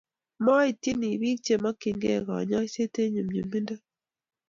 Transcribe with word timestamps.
maityini 0.45 1.09
biik 1.21 1.37
chemokyinigei 1.45 2.21
konyoiset 2.27 2.93
eng 3.01 3.11
nyumnyumindo 3.13 3.75